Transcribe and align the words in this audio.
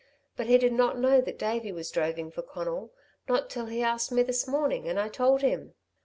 But 0.35 0.47
he 0.47 0.57
did 0.57 0.73
not 0.73 0.97
know 0.97 1.21
that 1.21 1.37
Davey 1.37 1.71
was 1.71 1.91
droving 1.91 2.31
for 2.31 2.41
Conal, 2.41 2.91
not 3.29 3.51
till 3.51 3.67
he 3.67 3.83
asked 3.83 4.11
me 4.11 4.23
this 4.23 4.47
morning, 4.47 4.87
and 4.87 4.99
I 4.99 5.09
told 5.09 5.43
him. 5.43 5.75